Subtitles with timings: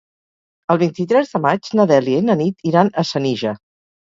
[0.75, 3.57] El vint-i-tres de maig na Dèlia i na Nit iran a Senija.